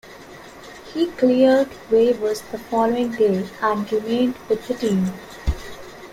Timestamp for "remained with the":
3.91-4.73